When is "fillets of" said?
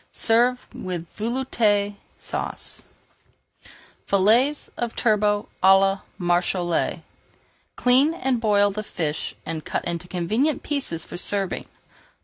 4.07-4.95